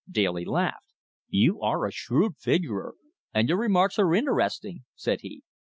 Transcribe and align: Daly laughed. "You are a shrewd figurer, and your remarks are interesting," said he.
Daly 0.09 0.45
laughed. 0.45 0.95
"You 1.29 1.61
are 1.61 1.85
a 1.85 1.91
shrewd 1.91 2.35
figurer, 2.39 2.95
and 3.35 3.47
your 3.47 3.59
remarks 3.59 3.99
are 3.99 4.15
interesting," 4.15 4.83
said 4.95 5.21
he. 5.21 5.43